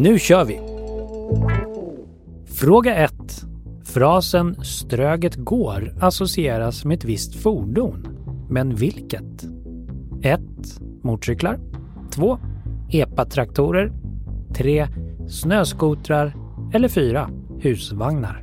Nu 0.00 0.18
kör 0.18 0.44
vi! 0.44 0.60
Fråga 2.46 2.94
1. 2.94 3.12
Frasen 3.84 4.64
“Ströget 4.64 5.36
går” 5.36 5.94
associeras 6.00 6.84
med 6.84 6.96
ett 6.96 7.04
visst 7.04 7.34
fordon. 7.34 8.08
Men 8.48 8.74
vilket? 8.74 9.44
1. 10.22 10.40
Motorcyklar 11.02 11.58
2. 12.10 12.38
Epatraktorer 12.90 13.92
3. 14.54 14.88
Snöskotrar 15.28 16.36
eller 16.74 16.88
4. 16.88 17.30
Husvagnar. 17.60 18.42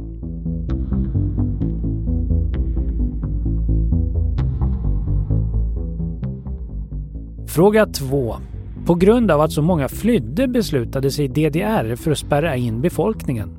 Fråga 7.47 7.85
2. 7.85 8.35
På 8.85 8.95
grund 8.95 9.31
av 9.31 9.41
att 9.41 9.51
så 9.51 9.61
många 9.61 9.87
flydde 9.87 10.47
beslutade 10.47 11.11
sig 11.11 11.27
DDR 11.27 11.95
för 11.95 12.11
att 12.11 12.17
spärra 12.17 12.55
in 12.55 12.81
befolkningen. 12.81 13.49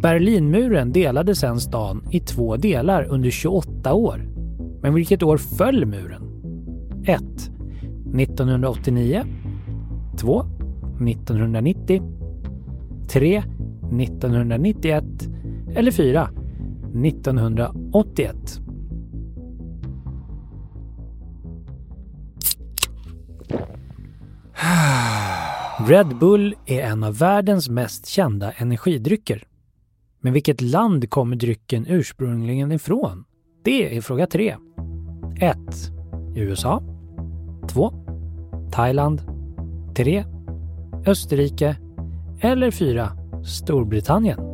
Berlinmuren 0.00 0.92
delade 0.92 1.34
sedan 1.34 1.60
stan 1.60 2.02
i 2.10 2.20
två 2.20 2.56
delar 2.56 3.04
under 3.04 3.30
28 3.30 3.94
år. 3.94 4.28
Men 4.82 4.94
vilket 4.94 5.22
år 5.22 5.36
föll 5.36 5.86
muren? 5.86 6.22
1. 7.04 7.22
1989 8.18 9.24
2. 10.18 10.44
1990 11.08 12.02
3. 13.08 13.42
1991 14.00 15.04
eller 15.74 15.90
4. 15.90 16.28
1981 17.04 18.63
Red 25.86 26.18
Bull 26.18 26.54
är 26.66 26.80
en 26.80 27.04
av 27.04 27.18
världens 27.18 27.68
mest 27.68 28.06
kända 28.06 28.52
energidrycker. 28.52 29.44
Men 30.20 30.32
vilket 30.32 30.60
land 30.60 31.10
kommer 31.10 31.36
drycken 31.36 31.86
ursprungligen 31.88 32.72
ifrån? 32.72 33.24
Det 33.64 33.96
är 33.96 34.00
fråga 34.00 34.26
3. 34.26 34.56
1. 35.40 35.58
USA 36.36 36.82
2. 37.68 37.92
Thailand 38.72 39.22
3. 39.96 40.24
Österrike 41.06 41.76
eller 42.40 42.70
4. 42.70 43.12
Storbritannien. 43.46 44.53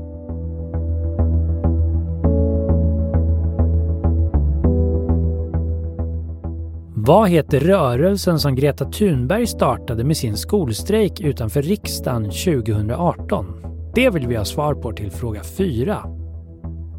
Vad 7.03 7.29
heter 7.29 7.61
rörelsen 7.61 8.41
som 8.41 8.55
Greta 8.55 8.91
Thunberg 8.91 9.47
startade 9.47 10.05
med 10.05 10.17
sin 10.17 10.37
skolstrejk 10.37 11.20
utanför 11.20 11.62
riksdagen 11.62 12.25
2018? 12.25 13.47
Det 13.95 14.11
vill 14.11 14.27
vi 14.27 14.37
ha 14.37 14.45
svar 14.45 14.75
på 14.75 14.93
till 14.93 15.11
fråga 15.11 15.43
4. 15.43 15.98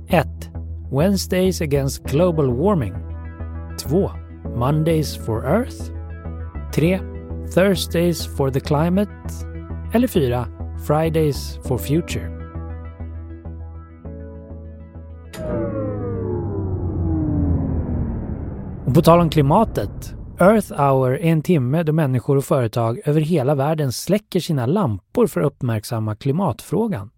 1. 0.08 0.28
Wednesdays 0.92 1.62
Against 1.62 2.04
Global 2.04 2.58
Warming 2.58 2.94
2. 3.80 4.12
Mondays 4.56 5.18
for 5.18 5.46
Earth 5.46 5.92
3. 6.76 7.00
Thursdays 7.56 8.38
for 8.38 8.52
the 8.52 8.60
Climate 8.60 9.12
eller 9.94 10.08
4. 10.08 10.48
Fridays 10.88 11.60
for 11.68 11.78
Future. 11.78 12.41
Och 18.92 18.96
på 18.96 19.02
tal 19.02 19.20
om 19.20 19.30
klimatet. 19.30 20.16
Earth 20.40 20.82
Hour 20.82 21.12
är 21.12 21.32
en 21.32 21.42
timme 21.42 21.84
då 21.84 21.94
människor 21.94 22.38
och 22.38 22.46
företag 22.46 23.00
över 23.06 23.22
hela 23.22 23.56
världen 23.56 23.92
släcker 23.92 24.40
sina 24.40 24.66
lampor 24.66 25.28
för 25.28 25.42
att 25.42 25.48
uppmärksamma 25.48 26.16
klimatfrågan. 26.16 27.10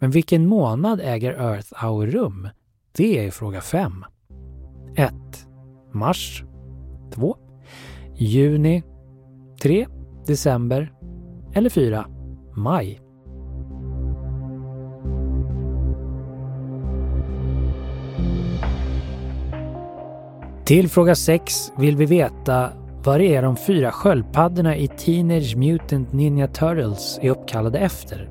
Men 0.00 0.10
vilken 0.10 0.46
månad 0.46 1.00
äger 1.04 1.32
Earth 1.32 1.84
Hour 1.84 2.06
rum? 2.06 2.48
Det 2.92 3.26
är 3.26 3.30
fråga 3.30 3.60
5. 3.60 4.04
1. 4.96 5.12
Mars 5.92 6.44
2. 7.14 7.36
Juni 8.16 8.82
3. 9.62 9.86
December 10.26 10.92
eller 11.54 11.70
4. 11.70 12.06
Maj 12.56 13.00
Till 20.66 20.88
fråga 20.88 21.14
6 21.14 21.72
vill 21.78 21.96
vi 21.96 22.06
veta 22.06 22.70
vad 23.04 23.20
det 23.20 23.34
är 23.34 23.42
de 23.42 23.56
fyra 23.56 23.90
sköldpaddorna 23.90 24.76
i 24.76 24.88
Teenage 24.88 25.56
Mutant 25.56 26.12
Ninja 26.12 26.48
Turtles 26.48 27.18
är 27.22 27.30
uppkallade 27.30 27.78
efter. 27.78 28.30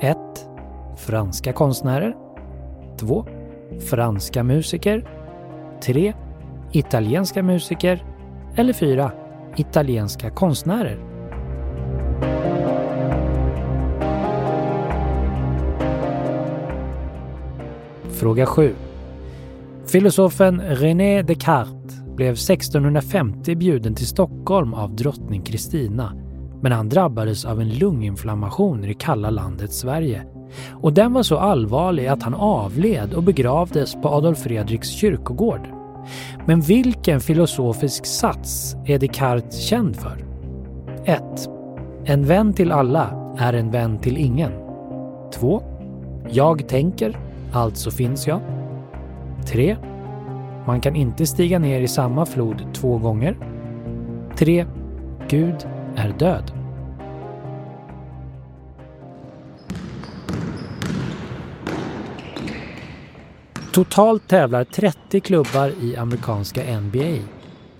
1. 0.00 0.16
Franska 0.96 1.52
konstnärer 1.52 2.14
2. 2.98 3.26
Franska 3.90 4.42
musiker 4.42 5.08
3. 5.82 6.14
Italienska 6.72 7.42
musiker 7.42 8.04
eller 8.56 8.72
4. 8.72 9.12
Italienska 9.56 10.30
konstnärer. 10.30 10.98
Fråga 18.10 18.46
7. 18.46 18.74
Filosofen 19.88 20.60
René 20.60 21.22
Descartes 21.22 22.02
blev 22.16 22.32
1650 22.32 23.54
bjuden 23.54 23.94
till 23.94 24.06
Stockholm 24.06 24.74
av 24.74 24.96
drottning 24.96 25.42
Kristina. 25.42 26.12
Men 26.62 26.72
han 26.72 26.88
drabbades 26.88 27.44
av 27.44 27.60
en 27.60 27.68
lunginflammation 27.68 28.84
i 28.84 28.86
det 28.86 28.94
kalla 28.94 29.30
landet 29.30 29.72
Sverige. 29.72 30.22
Och 30.72 30.92
den 30.92 31.12
var 31.12 31.22
så 31.22 31.38
allvarlig 31.38 32.06
att 32.06 32.22
han 32.22 32.34
avled 32.34 33.14
och 33.14 33.22
begravdes 33.22 33.94
på 33.94 34.08
Adolf 34.08 34.38
Fredriks 34.38 34.88
kyrkogård. 34.88 35.68
Men 36.46 36.60
vilken 36.60 37.20
filosofisk 37.20 38.06
sats 38.06 38.76
är 38.86 38.98
Descartes 38.98 39.60
känd 39.60 39.96
för? 39.96 40.24
1. 41.04 41.22
En 42.04 42.24
vän 42.24 42.52
till 42.52 42.72
alla 42.72 43.34
är 43.38 43.52
en 43.52 43.70
vän 43.70 43.98
till 43.98 44.16
ingen. 44.16 44.52
2. 45.34 45.62
Jag 46.30 46.68
tänker, 46.68 47.18
alltså 47.52 47.90
finns 47.90 48.26
jag. 48.26 48.55
3. 49.46 49.76
Man 50.66 50.80
kan 50.80 50.96
inte 50.96 51.26
stiga 51.26 51.58
ner 51.58 51.80
i 51.80 51.88
samma 51.88 52.26
flod 52.26 52.74
två 52.74 52.98
gånger. 52.98 53.36
3. 54.36 54.66
Gud 55.28 55.66
är 55.96 56.14
död. 56.18 56.52
Totalt 63.72 64.28
tävlar 64.28 64.64
30 64.64 65.20
klubbar 65.20 65.72
i 65.80 65.96
amerikanska 65.96 66.80
NBA. 66.80 67.16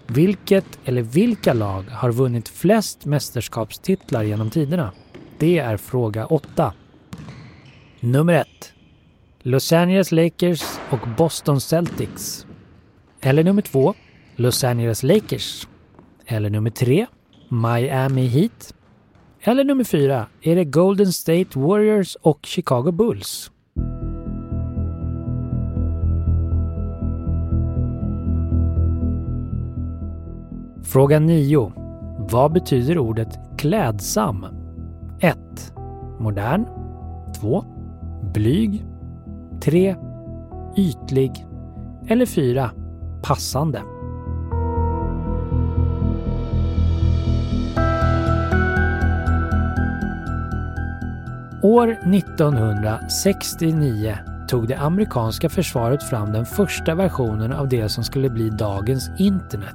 Vilket 0.07 0.79
eller 0.85 1.03
vilka 1.03 1.53
lag 1.53 1.83
har 1.83 2.13
vunnit 2.13 2.49
flest 2.49 3.05
mästerskapstitlar 3.05 4.23
genom 4.23 4.51
tiderna? 4.51 4.93
Det 5.39 5.59
är 5.59 5.77
fråga 5.77 6.27
8. 6.27 6.73
Nummer 8.01 8.33
1. 8.35 8.47
Los 9.49 9.73
Angeles 9.73 10.13
Lakers 10.13 10.63
och 10.91 11.09
Boston 11.17 11.61
Celtics. 11.61 12.47
Eller 13.21 13.45
nummer 13.45 13.63
två, 13.63 13.95
Los 14.37 14.65
Angeles 14.65 15.03
Lakers. 15.03 15.69
Eller 16.27 16.51
nummer 16.51 16.71
tre, 16.71 17.07
Miami 17.49 18.27
Heat. 18.27 18.75
Eller 19.41 19.65
nummer 19.65 19.85
fyra, 19.85 20.27
Är 20.43 20.57
det 20.57 20.65
Golden 20.65 21.13
State 21.13 21.59
Warriors 21.59 22.17
och 22.23 22.47
Chicago 22.47 22.93
Bulls? 22.93 23.51
Fråga 30.85 31.19
9. 31.19 31.73
Vad 32.31 32.53
betyder 32.53 32.99
ordet 32.99 33.39
klädsam? 33.59 34.47
1. 35.21 35.39
Modern 36.19 36.65
2. 37.41 37.65
Blyg 38.35 38.85
3. 39.61 39.97
Ytlig 40.77 41.47
eller 42.09 42.27
4. 42.27 42.71
Passande. 43.23 43.83
År 51.63 51.91
1969 51.91 54.19
tog 54.49 54.69
det 54.69 54.75
amerikanska 54.75 55.49
försvaret 55.49 56.03
fram 56.03 56.33
den 56.33 56.47
första 56.47 56.95
versionen 56.95 57.53
av 57.53 57.69
det 57.69 57.89
som 57.89 58.05
skulle 58.05 58.31
bli 58.31 58.51
dagens 58.51 59.11
internet. 59.19 59.75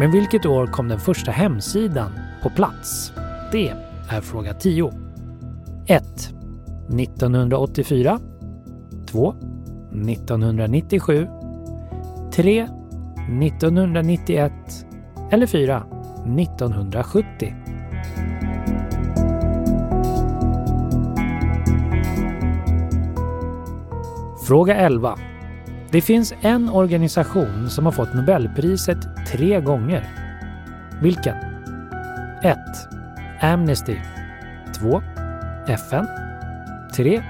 Men 0.00 0.12
vilket 0.12 0.46
år 0.46 0.66
kom 0.66 0.88
den 0.88 1.00
första 1.00 1.30
hemsidan 1.30 2.12
på 2.42 2.50
plats? 2.50 3.12
Det 3.52 3.72
är 4.08 4.20
fråga 4.20 4.54
10. 4.54 4.92
1. 5.86 6.04
1984 7.00 8.20
2. 9.06 9.34
1997 9.92 11.28
3. 12.32 12.68
1991 13.42 14.52
eller 15.30 15.46
4. 15.46 15.82
1970. 16.38 17.54
Fråga 24.46 24.76
11. 24.76 25.18
Det 25.90 26.00
finns 26.00 26.34
en 26.40 26.68
organisation 26.70 27.70
som 27.70 27.84
har 27.84 27.92
fått 27.92 28.14
Nobelpriset 28.14 28.98
tre 29.32 29.60
gånger. 29.60 30.04
Vilken? 31.02 31.36
1. 32.42 32.56
Amnesty 33.40 33.96
2. 34.80 35.02
FN 35.68 36.06
3. 36.96 37.22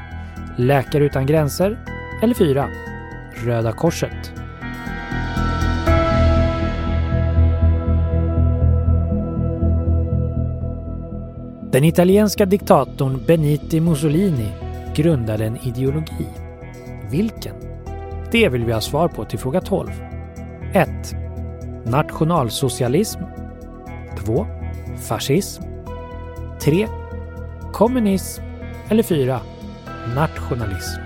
Läkare 0.59 1.05
utan 1.05 1.27
gränser 1.27 1.79
eller 2.23 2.35
4. 2.35 2.69
Röda 3.45 3.73
Korset. 3.73 4.33
Den 11.73 11.85
italienska 11.85 12.47
diktatorn 12.47 13.21
Benito 13.27 13.81
Mussolini 13.81 14.53
grundade 14.95 15.45
en 15.45 15.57
ideologi. 15.57 16.27
Vilken? 17.11 17.55
Det 18.33 18.49
vill 18.49 18.65
vi 18.65 18.73
ha 18.73 18.81
svar 18.81 19.09
på 19.09 19.25
till 19.25 19.39
fråga 19.39 19.61
12. 19.61 19.91
1. 20.73 20.89
Nationalsocialism 21.85 23.21
2. 24.19 24.47
Fascism 25.09 25.63
3. 26.61 26.89
Kommunism 27.73 28.43
eller 28.89 29.03
4. 29.03 29.41
Nationalism. 30.15 31.01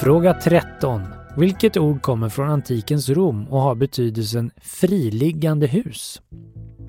Fråga 0.00 0.34
13. 0.34 1.02
Vilket 1.36 1.76
ord 1.76 2.02
kommer 2.02 2.28
från 2.28 2.50
antikens 2.50 3.08
Rom 3.08 3.48
och 3.48 3.60
har 3.60 3.74
betydelsen 3.74 4.50
friliggande 4.60 5.66
hus? 5.66 6.22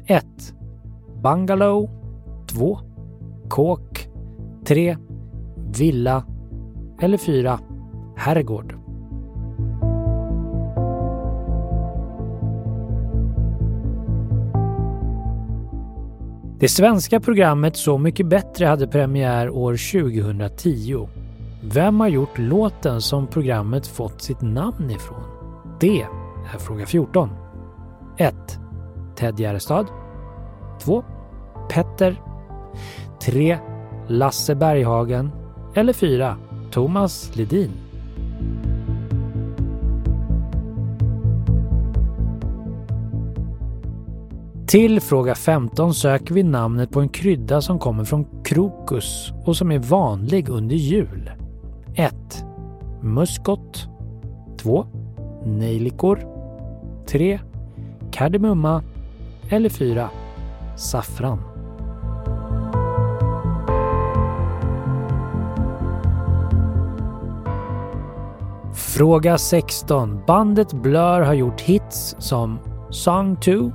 1. 0.06 0.26
Bungalow 1.24 1.90
2. 2.48 2.80
Kåk 3.50 4.08
3. 4.68 4.98
Villa 5.78 6.26
eller 7.02 7.18
4. 7.18 7.60
Herrgård. 8.18 8.85
Det 16.60 16.70
svenska 16.70 17.20
programmet 17.20 17.78
Så 17.78 17.98
mycket 17.98 18.26
bättre 18.26 18.66
hade 18.66 18.88
premiär 18.88 19.50
år 19.50 19.92
2010. 19.92 21.08
Vem 21.64 22.00
har 22.00 22.08
gjort 22.08 22.38
låten 22.38 23.02
som 23.02 23.28
programmet 23.28 23.88
fått 23.88 24.22
sitt 24.22 24.42
namn 24.42 24.92
ifrån? 24.92 25.24
Det 25.80 26.02
är 26.54 26.60
fråga 26.60 26.86
14. 26.86 27.30
1. 28.18 28.36
Ted 29.16 29.40
Gärdestad 29.40 29.88
2. 30.82 31.04
Petter 31.70 32.22
3. 33.22 33.58
Lasse 34.08 34.56
Berghagen 34.56 35.32
eller 35.76 35.94
4. 35.94 36.38
Thomas 36.72 37.36
Ledin. 37.36 37.72
Till 44.76 45.02
fråga 45.02 45.36
15 45.36 45.94
söker 45.94 46.34
vi 46.34 46.44
namnet 46.44 46.92
på 46.92 47.02
en 47.02 47.10
krydda 47.10 47.62
som 47.62 47.80
kommer 47.80 48.04
från 48.04 48.44
krokus 48.44 49.32
och 49.46 49.58
som 49.58 49.72
är 49.72 49.80
vanlig 49.80 50.50
under 50.50 50.76
jul. 50.76 51.32
1. 51.94 52.14
Muskot 53.02 53.88
2. 54.58 54.86
Nejlikor 55.46 56.20
3. 57.08 57.40
Kardemumma 58.12 58.84
eller 59.50 59.70
4. 59.70 60.10
Saffran. 60.78 61.42
Fråga 68.74 69.38
16. 69.38 70.24
Bandet 70.28 70.74
Blur 70.74 71.22
har 71.22 71.34
gjort 71.34 71.62
hits 71.62 72.16
som 72.20 72.60
Song 72.90 73.36
2, 73.36 73.72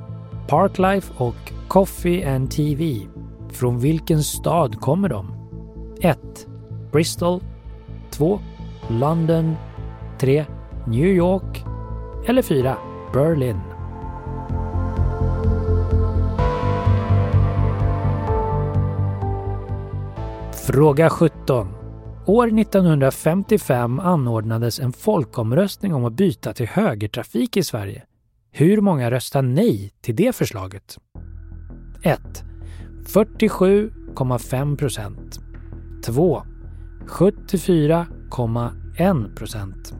Parklife 0.50 1.12
och 1.16 1.52
Coffee 1.68 2.24
and 2.24 2.50
TV. 2.50 3.06
Från 3.50 3.78
vilken 3.78 4.22
stad 4.22 4.80
kommer 4.80 5.08
de? 5.08 5.34
1. 6.00 6.18
Bristol 6.92 7.40
2. 8.10 8.40
London 8.88 9.54
3. 10.18 10.44
New 10.86 11.06
York 11.06 11.64
eller 12.26 12.42
4. 12.42 12.76
Berlin. 13.12 13.60
Fråga 20.66 21.10
17. 21.10 21.68
År 22.26 22.60
1955 22.60 24.00
anordnades 24.00 24.80
en 24.80 24.92
folkomröstning 24.92 25.94
om 25.94 26.04
att 26.04 26.12
byta 26.12 26.52
till 26.52 26.68
högertrafik 26.68 27.56
i 27.56 27.62
Sverige. 27.62 28.02
Hur 28.52 28.80
många 28.80 29.10
röstar 29.10 29.42
nej 29.42 29.92
till 30.00 30.16
det 30.16 30.36
förslaget? 30.36 30.98
1. 32.02 32.20
47,5 33.06 34.76
procent. 34.76 35.40
2. 36.06 36.42
74,1 37.06 39.36
procent. 39.36 39.94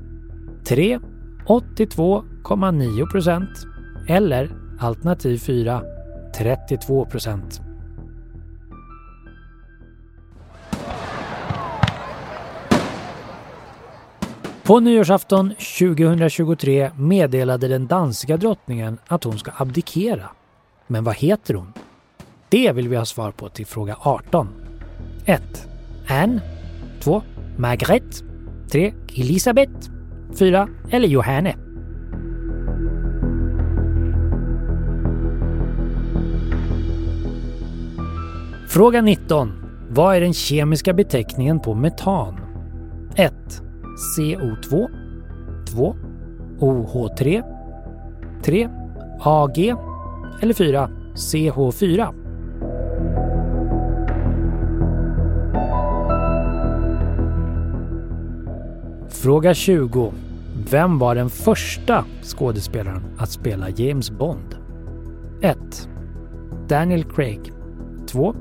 3. 0.64 0.99
82,9 1.47 3.11
procent. 3.11 3.67
Eller 4.08 4.50
alternativ 4.81 5.38
4. 5.38 5.82
32 6.38 7.04
procent. 7.04 7.61
På 14.70 14.80
nyårsafton 14.80 15.50
2023 15.78 16.90
meddelade 16.96 17.68
den 17.68 17.86
danska 17.86 18.36
drottningen 18.36 18.98
att 19.06 19.24
hon 19.24 19.38
ska 19.38 19.50
abdikera. 19.56 20.30
Men 20.86 21.04
vad 21.04 21.16
heter 21.16 21.54
hon? 21.54 21.72
Det 22.48 22.72
vill 22.72 22.88
vi 22.88 22.96
ha 22.96 23.04
svar 23.04 23.30
på 23.30 23.48
till 23.48 23.66
fråga 23.66 23.96
18. 24.00 24.48
1. 25.24 25.42
Anne 26.08 26.40
2. 27.00 27.22
Margrethe 27.56 28.24
3. 28.72 28.94
Elisabeth 29.16 29.72
4. 30.38 30.68
Eller 30.90 31.08
Johanne. 31.08 31.56
Fråga 38.68 39.02
19. 39.02 39.52
Vad 39.88 40.16
är 40.16 40.20
den 40.20 40.34
kemiska 40.34 40.92
beteckningen 40.92 41.60
på 41.60 41.74
metan? 41.74 42.40
1. 43.16 43.62
CO2 44.16 44.88
2. 45.70 45.97
OH3 46.59 47.42
3. 48.42 48.68
AG 49.20 49.59
eller 50.40 50.54
4. 50.54 50.90
CH4 51.14 52.14
Fråga 59.09 59.54
20. 59.54 60.12
Vem 60.70 60.99
var 60.99 61.14
den 61.14 61.30
första 61.30 62.04
skådespelaren 62.23 63.02
att 63.18 63.30
spela 63.30 63.70
James 63.70 64.11
Bond? 64.11 64.56
1. 65.40 65.59
Daniel 66.68 67.04
Craig 67.04 67.52
2. 68.06 68.35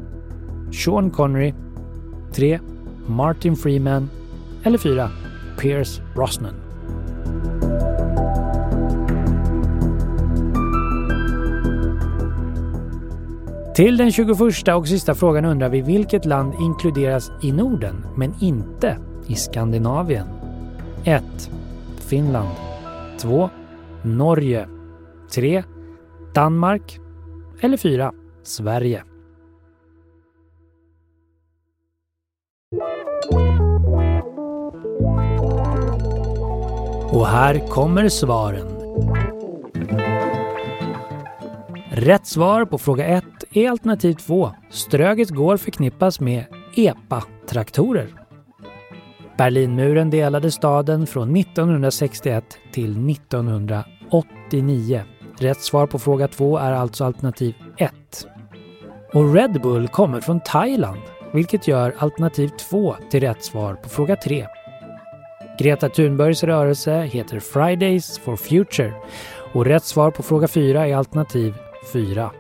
Sean 0.71 1.11
Connery 1.11 1.53
3. 2.31 2.59
Martin 3.07 3.55
Freeman 3.55 4.09
eller 4.63 4.77
4. 4.77 5.09
Pierce 5.59 6.01
Brosnan. 6.15 6.53
Till 13.75 13.97
den 13.97 14.11
21 14.11 14.67
och 14.75 14.87
sista 14.87 15.15
frågan 15.15 15.45
undrar 15.45 15.69
vi 15.69 15.81
vilket 15.81 16.25
land 16.25 16.53
inkluderas 16.61 17.31
i 17.41 17.51
Norden 17.51 18.05
men 18.15 18.33
inte 18.41 18.97
i 19.27 19.35
Skandinavien? 19.35 20.27
1. 21.03 21.23
Finland 21.97 22.55
2. 23.19 23.49
Norge 24.01 24.67
3. 25.31 25.63
Danmark 26.33 26.99
eller 27.61 27.77
4. 27.77 28.13
Sverige. 28.43 29.03
Och 37.19 37.27
här 37.27 37.67
kommer 37.67 38.09
svaren. 38.09 38.67
Rätt 41.89 42.27
svar 42.27 42.65
på 42.65 42.77
fråga 42.77 43.05
1 43.05 43.23
är 43.51 43.69
alternativ 43.69 44.13
2. 44.13 44.51
Ströget 44.69 45.29
går 45.29 45.57
förknippas 45.57 46.19
med 46.19 46.45
EPA-traktorer. 46.75 48.07
Berlinmuren 49.37 50.09
delade 50.09 50.51
staden 50.51 51.07
från 51.07 51.35
1961 51.35 52.43
till 52.71 53.09
1989. 53.09 55.01
Rätt 55.39 55.61
svar 55.61 55.87
på 55.87 55.99
fråga 55.99 56.27
2 56.27 56.57
är 56.57 56.71
alltså 56.71 57.05
alternativ 57.05 57.55
1. 57.77 57.93
Och 59.13 59.33
Red 59.33 59.61
Bull 59.61 59.87
kommer 59.87 60.21
från 60.21 60.39
Thailand, 60.39 61.01
vilket 61.33 61.67
gör 61.67 61.95
alternativ 61.97 62.47
2 62.47 62.95
till 63.11 63.19
rätt 63.19 63.43
svar 63.43 63.73
på 63.73 63.89
fråga 63.89 64.15
3. 64.15 64.47
Greta 65.59 65.89
Thunbergs 65.89 66.43
rörelse 66.43 67.01
heter 67.01 67.39
Fridays 67.39 68.19
for 68.19 68.35
Future 68.35 68.93
och 69.53 69.65
rätt 69.65 69.83
svar 69.83 70.11
på 70.11 70.23
fråga 70.23 70.47
4 70.47 70.87
är 70.87 70.95
alternativ 70.95 71.53
4. 71.93 72.31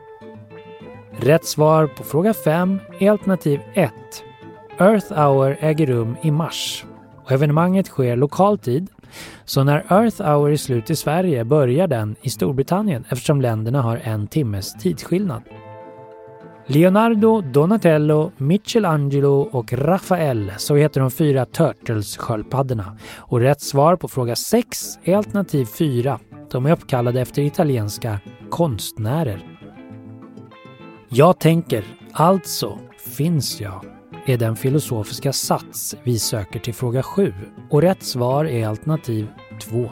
Rätt 1.17 1.45
svar 1.45 1.87
på 1.87 2.03
fråga 2.03 2.33
5 2.33 2.79
är 2.99 3.11
alternativ 3.11 3.59
1. 3.73 3.91
Earth 4.79 5.13
Hour 5.13 5.57
äger 5.59 5.85
rum 5.85 6.15
i 6.21 6.31
mars 6.31 6.85
och 7.25 7.31
evenemanget 7.31 7.87
sker 7.87 8.15
lokal 8.15 8.57
tid. 8.57 8.87
Så 9.45 9.63
när 9.63 9.85
Earth 9.89 10.21
Hour 10.21 10.51
är 10.51 10.57
slut 10.57 10.89
i 10.89 10.95
Sverige 10.95 11.45
börjar 11.45 11.87
den 11.87 12.15
i 12.21 12.29
Storbritannien 12.29 13.05
eftersom 13.09 13.41
länderna 13.41 13.81
har 13.81 13.97
en 14.03 14.27
timmes 14.27 14.73
tidsskillnad. 14.73 15.43
Leonardo, 16.71 17.41
Donatello, 17.41 18.31
Michelangelo 18.37 19.49
och 19.51 19.73
Rafael, 19.73 20.51
så 20.57 20.75
heter 20.75 21.01
de 21.01 21.11
fyra 21.11 21.45
Turtles-sköldpaddorna. 21.45 22.97
Och 23.17 23.39
rätt 23.39 23.61
svar 23.61 23.95
på 23.95 24.07
fråga 24.07 24.35
6 24.35 24.99
är 25.03 25.15
alternativ 25.15 25.65
4. 25.65 26.19
De 26.51 26.65
är 26.65 26.71
uppkallade 26.71 27.21
efter 27.21 27.41
italienska 27.41 28.19
konstnärer. 28.49 29.59
Jag 31.09 31.39
tänker, 31.39 31.83
alltså 32.11 32.79
finns 33.17 33.61
jag, 33.61 33.85
är 34.25 34.37
den 34.37 34.55
filosofiska 34.55 35.33
sats 35.33 35.95
vi 36.03 36.19
söker 36.19 36.59
till 36.59 36.73
fråga 36.73 37.03
7 37.03 37.33
och 37.69 37.81
rätt 37.81 38.03
svar 38.03 38.45
är 38.45 38.67
alternativ 38.67 39.27
2. 39.61 39.89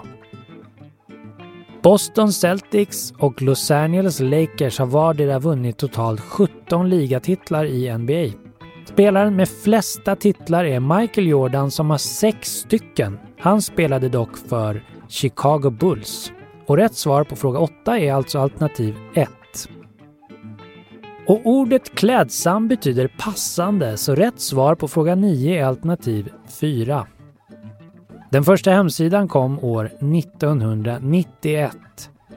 Boston 1.81 2.33
Celtics 2.33 3.13
och 3.19 3.41
Los 3.41 3.71
Angeles 3.71 4.19
Lakers 4.19 4.79
har 4.79 4.85
vardera 4.85 5.39
vunnit 5.39 5.77
totalt 5.77 6.21
17 6.21 6.89
ligatitlar 6.89 7.65
i 7.65 7.97
NBA. 7.97 8.37
Spelaren 8.85 9.35
med 9.35 9.49
flesta 9.49 10.15
titlar 10.15 10.65
är 10.65 10.99
Michael 10.99 11.27
Jordan 11.27 11.71
som 11.71 11.89
har 11.89 11.97
sex 11.97 12.49
stycken. 12.51 13.19
Han 13.39 13.61
spelade 13.61 14.09
dock 14.09 14.37
för 14.37 14.83
Chicago 15.07 15.69
Bulls. 15.69 16.31
Och 16.65 16.77
rätt 16.77 16.95
svar 16.95 17.23
på 17.23 17.35
fråga 17.35 17.59
8 17.59 17.99
är 17.99 18.13
alltså 18.13 18.39
alternativ 18.39 18.95
1. 19.13 19.29
Och 21.27 21.41
ordet 21.43 21.95
klädsam 21.95 22.67
betyder 22.67 23.11
passande, 23.17 23.97
så 23.97 24.15
rätt 24.15 24.39
svar 24.39 24.75
på 24.75 24.87
fråga 24.87 25.15
9 25.15 25.61
är 25.61 25.65
alternativ 25.65 26.29
4. 26.59 27.07
Den 28.29 28.43
första 28.43 28.71
hemsidan 28.71 29.27
kom 29.27 29.63
år 29.63 29.85
1991. 29.85 31.71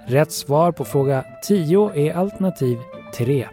Rätt 0.06 0.32
svar 0.32 0.72
på 0.72 0.84
fråga 0.84 1.24
10 1.46 1.90
är 1.94 2.14
alternativ 2.14 2.78
3. 3.14 3.48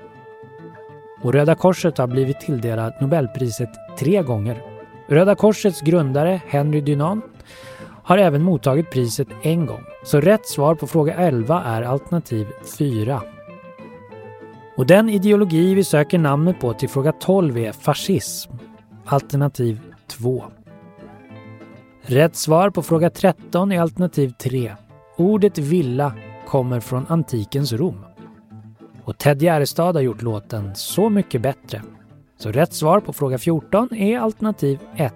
Och 1.22 1.34
Röda 1.34 1.56
Korset 1.56 1.98
har 1.98 2.08
blivit 2.08 2.40
tilldelat 2.40 3.02
Nobelpriset 3.02 3.70
tre 4.00 4.22
gånger. 4.22 4.62
Röda 5.08 5.36
Korsets 5.36 5.82
grundare 5.82 6.42
Henry 6.48 6.82
Dunant 6.82 7.26
har 8.04 8.18
även 8.18 8.44
mottagit 8.44 8.92
priset 8.92 9.28
en 9.42 9.66
gång. 9.66 9.84
Så 10.04 10.22
rätt 10.22 10.48
svar 10.48 10.76
på 10.76 10.88
fråga 10.88 11.14
11 11.14 11.64
är 11.64 11.82
alternativ 11.82 12.48
4. 12.78 13.22
Och 14.78 14.86
den 14.86 15.10
ideologi 15.10 15.74
vi 15.74 15.84
söker 15.84 16.18
namnet 16.18 16.60
på 16.60 16.74
till 16.74 16.90
fråga 16.90 17.12
12 17.12 17.58
är 17.58 17.72
fascism. 17.72 18.52
Alternativ 19.06 19.80
2. 20.08 20.44
Rätt 22.10 22.36
svar 22.36 22.70
på 22.70 22.84
fråga 22.84 23.10
13 23.10 23.72
är 23.72 23.82
alternativ 23.82 24.34
3. 24.38 24.76
Ordet 25.18 25.58
villa 25.58 26.14
kommer 26.48 26.80
från 26.80 27.06
antikens 27.10 27.74
Rom. 27.74 28.06
Och 29.04 29.18
Ted 29.18 29.42
Gärdestad 29.42 29.96
har 29.96 30.02
gjort 30.02 30.22
låten 30.22 30.76
Så 30.76 31.10
mycket 31.10 31.42
bättre. 31.42 31.82
Så 32.38 32.52
rätt 32.52 32.74
svar 32.74 33.00
på 33.00 33.14
fråga 33.14 33.38
14 33.38 33.94
är 33.94 34.20
alternativ 34.20 34.80
1. 34.96 35.14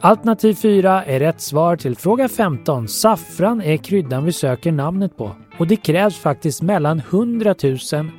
Alternativ 0.00 0.54
4 0.54 1.04
är 1.04 1.20
rätt 1.20 1.40
svar 1.40 1.76
till 1.76 1.96
fråga 1.96 2.28
15. 2.28 2.88
Saffran 2.88 3.60
är 3.62 3.76
kryddan 3.76 4.24
vi 4.24 4.32
söker 4.32 4.72
namnet 4.72 5.16
på. 5.16 5.30
Och 5.62 5.68
det 5.68 5.76
krävs 5.76 6.18
faktiskt 6.18 6.62
mellan 6.62 6.98
100 6.98 7.54
000 7.62 7.78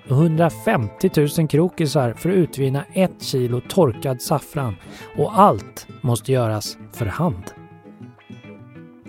och 0.10 0.12
150 0.12 1.10
000 1.38 1.48
krokisar 1.48 2.14
för 2.14 2.30
att 2.30 2.36
utvinna 2.36 2.84
ett 2.94 3.24
kilo 3.24 3.62
torkad 3.70 4.22
saffran. 4.22 4.76
Och 5.18 5.40
allt 5.40 5.88
måste 6.02 6.32
göras 6.32 6.78
för 6.94 7.06
hand. 7.06 7.44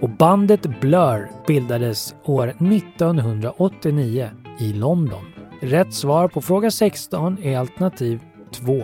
Och 0.00 0.10
bandet 0.10 0.80
Blur 0.80 1.30
bildades 1.46 2.14
år 2.24 2.48
1989 2.48 4.30
i 4.60 4.72
London. 4.72 5.24
Rätt 5.60 5.94
svar 5.94 6.28
på 6.28 6.40
fråga 6.40 6.70
16 6.70 7.38
är 7.42 7.58
alternativ 7.58 8.20
2. 8.52 8.82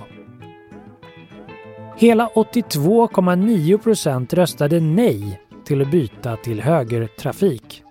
Hela 1.97 2.29
82,9 2.29 3.79
procent 3.79 4.33
röstade 4.33 4.81
nej 4.81 5.41
till 5.65 5.83
att 5.83 5.91
byta 5.91 6.37
till 6.37 6.61
högertrafik. 6.61 7.85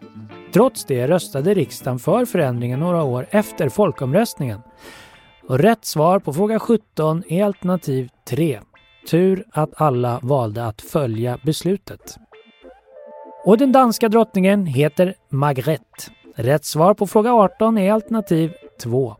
Trots 0.53 0.86
det 0.86 1.08
röstade 1.08 1.53
riksdagen 1.53 2.00
för 2.00 2.25
förändringen 2.25 2.79
några 2.79 3.03
år 3.03 3.27
efter 3.29 3.70
folkomröstningen. 3.70 4.62
Och 5.48 5.60
rätt 5.60 5.86
svar 5.86 6.20
på 6.20 6.34
fråga 6.34 6.60
17 6.60 7.24
är 7.27 7.44
alternativ 7.44 8.10
3. 8.29 8.60
Tur 9.10 9.46
att 9.51 9.82
alla 9.82 10.20
valde 10.24 10.65
att 10.65 10.82
följa 10.82 11.39
beslutet. 11.44 12.18
Och 13.46 13.58
den 13.58 13.72
danska 13.72 14.10
drottningen 14.10 14.65
heter 14.65 15.15
Margret. 15.29 16.12
Rätt 16.36 16.65
svar 16.65 16.94
på 16.94 17.08
fråga 17.08 17.34
18 17.34 17.77
är 17.77 17.91
alternativ 17.91 18.53
2. 18.84 19.15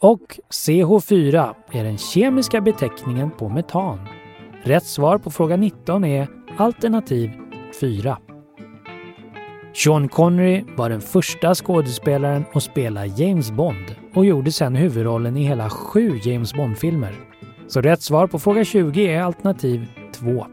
Och 0.00 0.38
CH4 0.50 1.54
är 1.72 1.84
den 1.84 1.98
kemiska 1.98 2.60
beteckningen 2.60 3.30
på 3.30 3.48
metan. 3.48 4.08
Rätt 4.62 4.86
svar 4.86 5.18
på 5.18 5.30
fråga 5.30 5.56
19 5.56 6.04
är 6.04 6.28
alternativ 6.58 7.30
4. 7.80 8.18
Sean 9.76 10.08
Connery 10.08 10.64
var 10.76 10.90
den 10.90 11.00
första 11.00 11.54
skådespelaren 11.54 12.44
att 12.52 12.62
spela 12.62 13.06
James 13.06 13.50
Bond 13.50 13.94
och 14.14 14.26
gjorde 14.26 14.52
sedan 14.52 14.74
huvudrollen 14.76 15.36
i 15.36 15.42
hela 15.42 15.70
sju 15.70 16.20
James 16.24 16.54
Bond-filmer. 16.54 17.14
Så 17.68 17.80
rätt 17.80 18.02
svar 18.02 18.26
på 18.26 18.38
fråga 18.38 18.64
20 18.64 19.06
är 19.06 19.22
alternativ 19.22 19.86
2. 20.12 20.46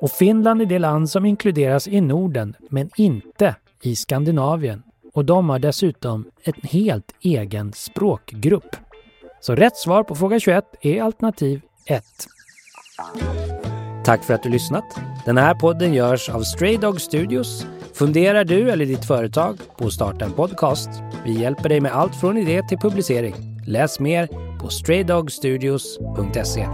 Och 0.00 0.10
Finland 0.10 0.62
är 0.62 0.66
det 0.66 0.78
land 0.78 1.10
som 1.10 1.24
inkluderas 1.24 1.88
i 1.88 2.00
Norden, 2.00 2.54
men 2.70 2.90
inte 2.96 3.54
i 3.82 3.96
Skandinavien. 3.96 4.82
Och 5.14 5.24
de 5.24 5.48
har 5.48 5.58
dessutom 5.58 6.24
en 6.42 6.54
helt 6.62 7.14
egen 7.20 7.72
språkgrupp. 7.72 8.76
Så 9.40 9.54
rätt 9.54 9.76
svar 9.76 10.02
på 10.02 10.14
fråga 10.14 10.40
21 10.40 10.64
är 10.80 11.02
alternativ 11.02 11.60
1. 11.86 12.04
Tack 14.04 14.24
för 14.24 14.34
att 14.34 14.42
du 14.42 14.48
lyssnat. 14.48 14.84
Den 15.26 15.36
här 15.36 15.54
podden 15.54 15.94
görs 15.94 16.28
av 16.28 16.42
Stray 16.42 16.76
Dog 16.76 17.00
Studios. 17.00 17.66
Funderar 17.98 18.44
du 18.44 18.70
eller 18.70 18.86
ditt 18.86 19.04
företag 19.04 19.58
på 19.78 19.86
att 19.86 19.92
starta 19.92 20.24
en 20.24 20.32
podcast? 20.32 20.88
Vi 21.24 21.40
hjälper 21.40 21.68
dig 21.68 21.80
med 21.80 21.92
allt 21.92 22.16
från 22.16 22.38
idé 22.38 22.62
till 22.68 22.78
publicering. 22.78 23.34
Läs 23.66 24.00
mer 24.00 24.26
på 24.60 24.68
straydogstudios.se. 24.68 26.68